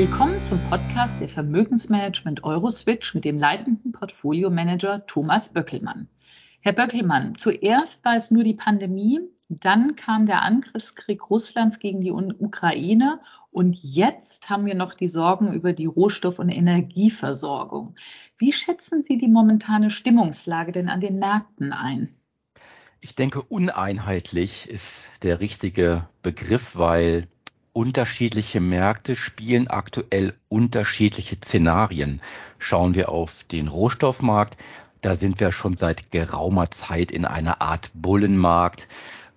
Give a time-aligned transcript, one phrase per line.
[0.00, 6.08] Willkommen zum Podcast der Vermögensmanagement Euroswitch mit dem leitenden Portfolio-Manager Thomas Böckelmann.
[6.60, 9.18] Herr Böckelmann, zuerst war es nur die Pandemie,
[9.48, 13.18] dann kam der Angriffskrieg Russlands gegen die Ukraine
[13.50, 17.96] und jetzt haben wir noch die Sorgen über die Rohstoff- und Energieversorgung.
[18.36, 22.14] Wie schätzen Sie die momentane Stimmungslage denn an den Märkten ein?
[23.00, 27.26] Ich denke, uneinheitlich ist der richtige Begriff, weil
[27.78, 32.20] unterschiedliche Märkte spielen aktuell unterschiedliche Szenarien.
[32.58, 34.56] Schauen wir auf den Rohstoffmarkt,
[35.00, 38.88] da sind wir schon seit geraumer Zeit in einer Art Bullenmarkt.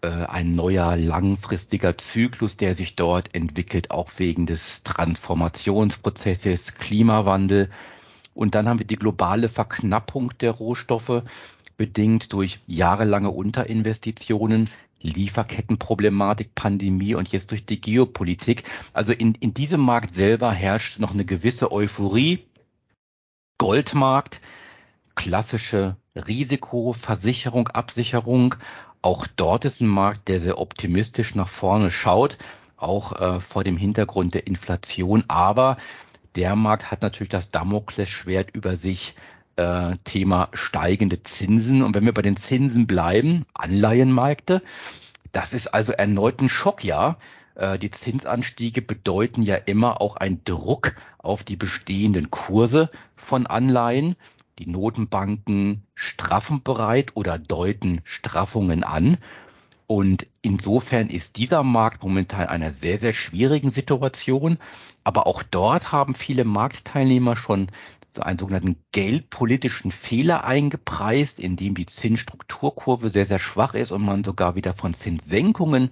[0.00, 7.68] Äh, ein neuer langfristiger Zyklus, der sich dort entwickelt, auch wegen des Transformationsprozesses, Klimawandel.
[8.32, 11.24] Und dann haben wir die globale Verknappung der Rohstoffe,
[11.76, 18.64] bedingt durch jahrelange Unterinvestitionen, Lieferkettenproblematik, Pandemie und jetzt durch die Geopolitik.
[18.92, 22.46] Also in, in diesem Markt selber herrscht noch eine gewisse Euphorie.
[23.58, 24.40] Goldmarkt,
[25.14, 28.54] klassische Risikoversicherung, Absicherung.
[29.02, 32.38] Auch dort ist ein Markt, der sehr optimistisch nach vorne schaut,
[32.76, 35.24] auch äh, vor dem Hintergrund der Inflation.
[35.28, 35.78] Aber
[36.36, 39.14] der Markt hat natürlich das Damoklesschwert über sich,
[39.60, 41.82] äh, Thema steigende Zinsen.
[41.82, 44.62] Und wenn wir bei den Zinsen bleiben, Anleihenmärkte,
[45.32, 47.18] das ist also erneut ein Schockjahr.
[47.56, 54.16] Äh, die Zinsanstiege bedeuten ja immer auch einen Druck auf die bestehenden Kurse von Anleihen.
[54.58, 59.18] Die Notenbanken straffen bereit oder deuten Straffungen an.
[59.86, 64.56] Und insofern ist dieser Markt momentan einer sehr, sehr schwierigen Situation.
[65.04, 67.70] Aber auch dort haben viele Marktteilnehmer schon
[68.12, 74.04] so einen sogenannten geldpolitischen Fehler eingepreist, in dem die Zinsstrukturkurve sehr, sehr schwach ist und
[74.04, 75.90] man sogar wieder von Zinssenkungen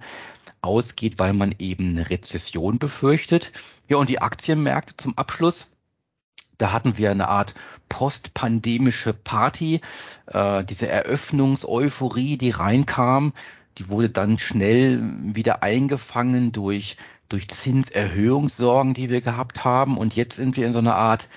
[0.61, 3.51] ausgeht, weil man eben eine Rezession befürchtet.
[3.87, 5.75] Ja, und die Aktienmärkte zum Abschluss.
[6.57, 7.55] Da hatten wir eine Art
[7.87, 9.79] postpandemische Party,
[10.27, 13.31] äh, diese Eröffnungseuphorie, die reinkam,
[13.77, 16.97] die wurde dann schnell wieder eingefangen durch,
[17.29, 19.97] durch Zinserhöhungssorgen, die wir gehabt haben.
[19.97, 21.29] Und jetzt sind wir in so einer Art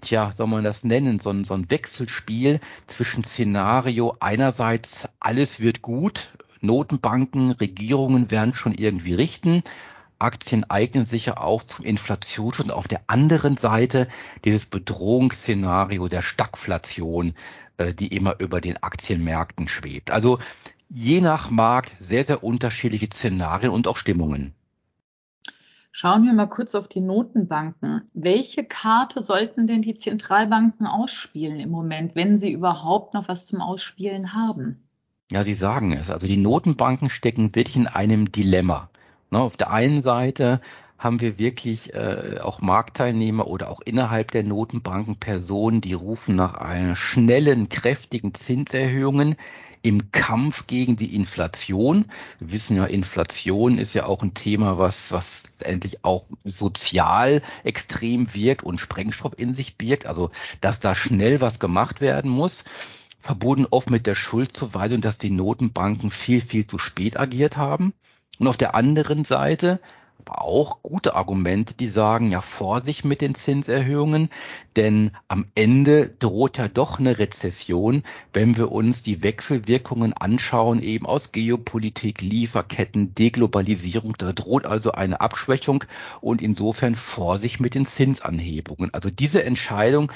[0.00, 5.82] tja, soll man das nennen, so ein, so ein Wechselspiel zwischen Szenario einerseits alles wird
[5.82, 6.30] gut,
[6.60, 9.62] Notenbanken, Regierungen werden schon irgendwie richten,
[10.18, 14.08] Aktien eignen sich ja auch zum Inflationsschutz auf der anderen Seite
[14.44, 17.34] dieses Bedrohungsszenario der Stagflation,
[17.76, 20.10] äh, die immer über den Aktienmärkten schwebt.
[20.10, 20.38] Also
[20.88, 24.55] je nach Markt sehr, sehr unterschiedliche Szenarien und auch Stimmungen.
[25.98, 28.02] Schauen wir mal kurz auf die Notenbanken.
[28.12, 33.62] Welche Karte sollten denn die Zentralbanken ausspielen im Moment, wenn sie überhaupt noch was zum
[33.62, 34.86] Ausspielen haben?
[35.30, 36.10] Ja, Sie sagen es.
[36.10, 38.90] Also die Notenbanken stecken wirklich in einem Dilemma.
[39.30, 40.60] Ne, auf der einen Seite
[40.98, 46.54] haben wir wirklich äh, auch Marktteilnehmer oder auch innerhalb der Notenbanken Personen, die rufen nach
[46.54, 49.36] einer schnellen, kräftigen Zinserhöhungen
[49.82, 52.06] im Kampf gegen die Inflation.
[52.40, 58.34] Wir wissen ja, Inflation ist ja auch ein Thema, was, was endlich auch sozial extrem
[58.34, 60.06] wirkt und Sprengstoff in sich birgt.
[60.06, 60.30] Also,
[60.60, 62.64] dass da schnell was gemacht werden muss
[63.18, 67.92] verbunden oft mit der Schuldzuweisung, dass die Notenbanken viel, viel zu spät agiert haben.
[68.38, 69.80] Und auf der anderen Seite
[70.24, 74.28] aber auch gute Argumente, die sagen, ja, Vorsicht mit den Zinserhöhungen,
[74.74, 81.06] denn am Ende droht ja doch eine Rezession, wenn wir uns die Wechselwirkungen anschauen, eben
[81.06, 84.14] aus Geopolitik, Lieferketten, Deglobalisierung.
[84.18, 85.84] Da droht also eine Abschwächung
[86.20, 88.92] und insofern Vorsicht mit den Zinsanhebungen.
[88.92, 90.10] Also diese Entscheidung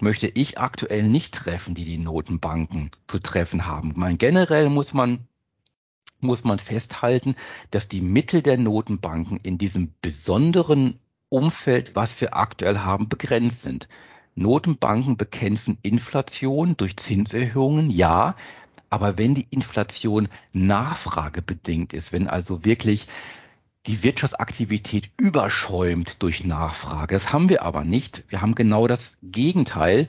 [0.00, 3.92] möchte ich aktuell nicht treffen, die die Notenbanken zu treffen haben.
[3.96, 5.26] Mein generell muss man
[6.24, 7.36] muss man festhalten,
[7.70, 10.98] dass die Mittel der Notenbanken in diesem besonderen
[11.28, 13.88] Umfeld, was wir aktuell haben, begrenzt sind.
[14.34, 18.36] Notenbanken bekämpfen Inflation durch Zinserhöhungen, ja,
[18.90, 23.08] aber wenn die Inflation nachfragebedingt ist, wenn also wirklich
[23.86, 28.24] die Wirtschaftsaktivität überschäumt durch Nachfrage, das haben wir aber nicht.
[28.28, 30.08] Wir haben genau das Gegenteil.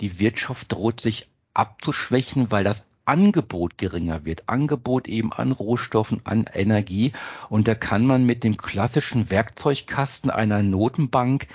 [0.00, 4.48] Die Wirtschaft droht sich abzuschwächen, weil das Angebot geringer wird.
[4.48, 7.12] Angebot eben an Rohstoffen, an Energie.
[7.48, 11.48] Und da kann man mit dem klassischen Werkzeugkasten einer Notenbank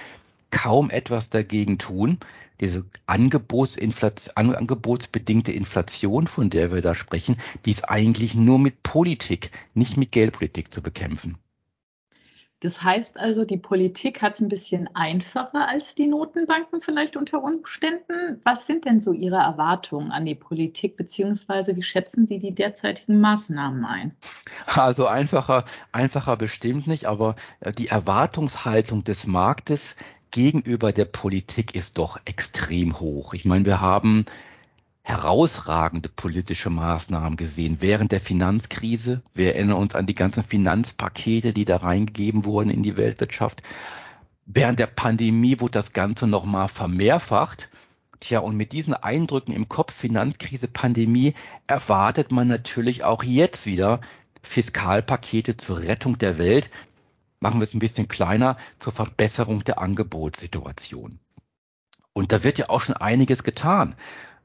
[0.52, 2.18] kaum etwas dagegen tun.
[2.60, 9.52] Diese Angebotsinflation, angebotsbedingte Inflation, von der wir da sprechen, die ist eigentlich nur mit Politik,
[9.74, 11.38] nicht mit Geldpolitik zu bekämpfen.
[12.62, 17.44] Das heißt also, die Politik hat es ein bisschen einfacher als die Notenbanken vielleicht unter
[17.44, 18.40] Umständen.
[18.44, 23.20] Was sind denn so Ihre Erwartungen an die Politik, beziehungsweise wie schätzen Sie die derzeitigen
[23.20, 24.16] Maßnahmen ein?
[24.68, 29.96] Also einfacher, einfacher bestimmt nicht, aber äh, die Erwartungshaltung des Marktes
[30.32, 33.34] gegenüber der Politik ist doch extrem hoch.
[33.34, 34.26] Ich meine, wir haben
[35.06, 39.22] herausragende politische Maßnahmen gesehen während der Finanzkrise.
[39.36, 43.62] Wir erinnern uns an die ganzen Finanzpakete, die da reingegeben wurden in die Weltwirtschaft.
[44.48, 47.70] Während der Pandemie wurde das Ganze nochmal vermehrfacht.
[48.20, 51.36] Tja, und mit diesen Eindrücken im Kopf, Finanzkrise, Pandemie,
[51.68, 54.02] erwartet man natürlich auch jetzt wieder
[54.42, 56.72] Fiskalpakete zur Rettung der Welt.
[57.40, 61.20] Machen wir es ein bisschen kleiner, zur Verbesserung der Angebotssituation.
[62.14, 63.96] Und da wird ja auch schon einiges getan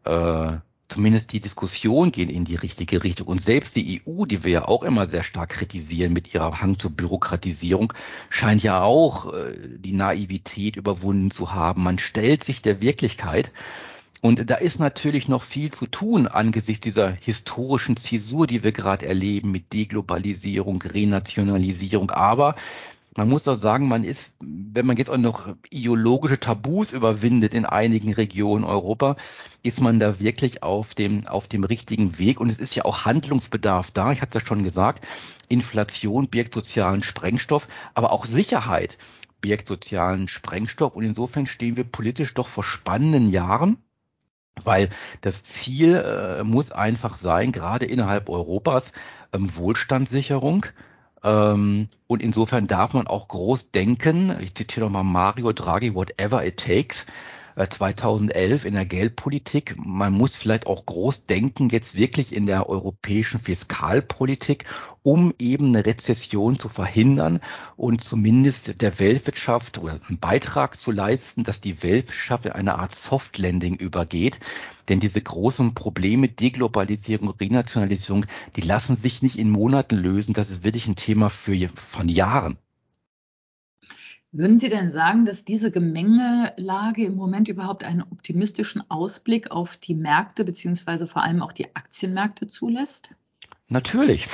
[0.04, 0.58] äh,
[0.90, 3.28] zumindest die Diskussion gehen in die richtige Richtung.
[3.28, 6.78] Und selbst die EU, die wir ja auch immer sehr stark kritisieren mit ihrer Hang
[6.78, 7.92] zur Bürokratisierung,
[8.28, 11.82] scheint ja auch äh, die Naivität überwunden zu haben.
[11.82, 13.52] Man stellt sich der Wirklichkeit.
[14.20, 19.06] Und da ist natürlich noch viel zu tun angesichts dieser historischen Zäsur, die wir gerade
[19.06, 22.10] erleben mit Deglobalisierung, Renationalisierung.
[22.10, 22.54] Aber
[23.20, 27.66] man muss doch sagen, man ist, wenn man jetzt auch noch ideologische Tabus überwindet in
[27.66, 29.16] einigen Regionen Europa,
[29.62, 32.40] ist man da wirklich auf dem, auf dem richtigen Weg.
[32.40, 34.10] Und es ist ja auch Handlungsbedarf da.
[34.12, 35.06] Ich hatte es ja schon gesagt.
[35.50, 38.96] Inflation birgt sozialen Sprengstoff, aber auch Sicherheit
[39.42, 40.96] birgt sozialen Sprengstoff.
[40.96, 43.76] Und insofern stehen wir politisch doch vor spannenden Jahren.
[44.62, 44.88] Weil
[45.20, 48.92] das Ziel äh, muss einfach sein, gerade innerhalb Europas,
[49.34, 50.64] ähm, Wohlstandssicherung,
[51.22, 54.34] und insofern darf man auch groß denken.
[54.40, 57.06] Ich zitiere nochmal Mario Draghi, whatever it takes.
[57.68, 59.74] 2011 äh, in der Geldpolitik.
[59.76, 64.64] Man muss vielleicht auch groß denken, jetzt wirklich in der europäischen Fiskalpolitik,
[65.02, 67.40] um eben eine Rezession zu verhindern
[67.76, 72.94] und zumindest der Weltwirtschaft oder einen Beitrag zu leisten, dass die Weltwirtschaft in eine Art
[72.94, 74.38] Soft Landing übergeht.
[74.88, 80.34] Denn diese großen Probleme, Deglobalisierung, Renationalisierung, die lassen sich nicht in Monaten lösen.
[80.34, 82.58] Das ist wirklich ein Thema für, von Jahren.
[84.32, 89.94] Würden Sie denn sagen, dass diese Gemengelage im Moment überhaupt einen optimistischen Ausblick auf die
[89.94, 93.10] Märkte beziehungsweise vor allem auch die Aktienmärkte zulässt?
[93.68, 94.28] Natürlich.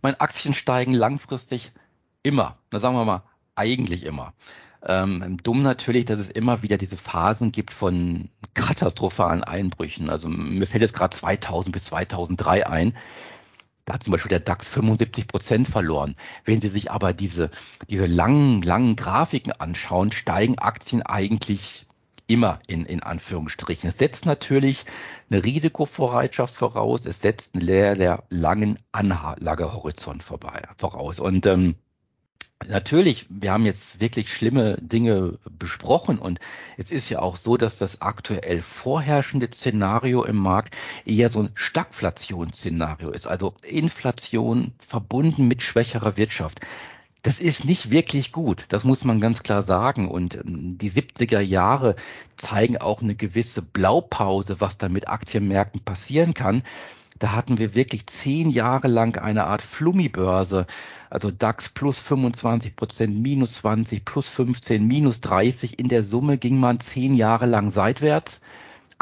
[0.00, 1.72] Meine Aktien steigen langfristig
[2.22, 2.56] immer.
[2.70, 4.32] Da sagen wir mal, eigentlich immer.
[4.84, 10.10] Ähm, dumm natürlich, dass es immer wieder diese Phasen gibt von katastrophalen Einbrüchen.
[10.10, 12.96] Also mir fällt jetzt gerade 2000 bis 2003 ein.
[13.92, 16.14] Da hat zum Beispiel der DAX 75 Prozent verloren.
[16.46, 17.50] Wenn Sie sich aber diese,
[17.90, 21.84] diese langen, langen Grafiken anschauen, steigen Aktien eigentlich
[22.26, 23.90] immer in, in Anführungsstrichen.
[23.90, 24.86] Es setzt natürlich
[25.30, 31.20] eine Risikobereitschaft voraus, es setzt einen sehr, sehr langen Anlagehorizont vorbei, voraus.
[31.20, 31.74] Und ähm,
[32.68, 36.38] Natürlich, wir haben jetzt wirklich schlimme Dinge besprochen und
[36.76, 40.74] es ist ja auch so, dass das aktuell vorherrschende Szenario im Markt
[41.04, 46.60] eher so ein Stagflationsszenario ist, also Inflation verbunden mit schwächerer Wirtschaft.
[47.22, 50.08] Das ist nicht wirklich gut, das muss man ganz klar sagen.
[50.08, 51.94] Und ähm, die 70er Jahre
[52.36, 56.64] zeigen auch eine gewisse Blaupause, was da mit Aktienmärkten passieren kann.
[57.22, 60.66] Da hatten wir wirklich zehn Jahre lang eine Art Flummibörse.
[61.08, 65.78] Also DAX plus 25 Prozent, minus 20, plus 15, minus 30.
[65.78, 68.40] In der Summe ging man zehn Jahre lang seitwärts.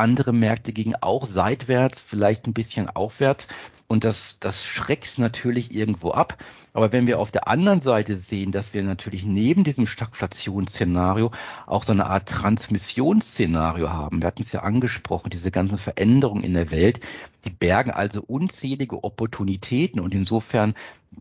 [0.00, 3.46] Andere Märkte gingen auch seitwärts, vielleicht ein bisschen aufwärts.
[3.86, 6.38] Und das, das schreckt natürlich irgendwo ab.
[6.72, 11.32] Aber wenn wir auf der anderen Seite sehen, dass wir natürlich neben diesem Stagflationsszenario
[11.66, 14.22] auch so eine Art Transmissionsszenario haben.
[14.22, 17.00] Wir hatten es ja angesprochen, diese ganzen Veränderungen in der Welt,
[17.44, 20.00] die bergen also unzählige Opportunitäten.
[20.00, 20.74] Und insofern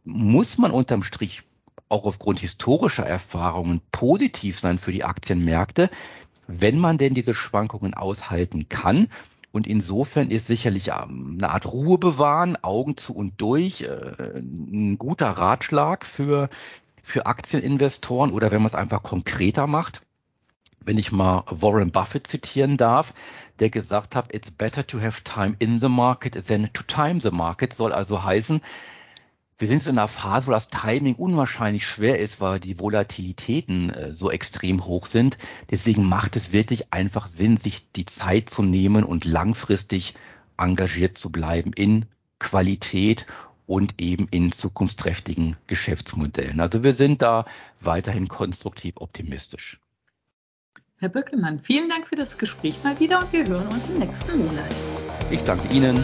[0.04, 1.44] muss man unterm Strich
[1.90, 5.90] auch aufgrund historischer Erfahrungen positiv sein für die Aktienmärkte,
[6.52, 9.08] wenn man denn diese Schwankungen aushalten kann
[9.52, 14.98] und insofern ist sicherlich ähm, eine Art Ruhe bewahren, Augen zu und durch, äh, ein
[14.98, 16.50] guter Ratschlag für,
[17.04, 20.02] für Aktieninvestoren oder wenn man es einfach konkreter macht.
[20.84, 23.14] Wenn ich mal Warren Buffett zitieren darf,
[23.60, 27.32] der gesagt hat, it's better to have time in the market than to time the
[27.32, 28.62] market, soll also heißen,
[29.60, 34.14] wir sind in einer Phase, wo das Timing unwahrscheinlich schwer ist, weil die Volatilitäten äh,
[34.14, 35.38] so extrem hoch sind.
[35.70, 40.14] Deswegen macht es wirklich einfach Sinn, sich die Zeit zu nehmen und langfristig
[40.58, 42.06] engagiert zu bleiben in
[42.40, 43.26] Qualität
[43.68, 46.62] und eben in zukunftsträchtigen Geschäftsmodellen.
[46.62, 47.46] Also wir sind da
[47.82, 49.80] weiterhin konstruktiv optimistisch.
[50.98, 54.38] Herr Böckelmann, vielen Dank für das Gespräch mal wieder und wir hören uns im nächsten
[54.40, 54.74] Monat.
[55.30, 56.04] Ich danke Ihnen.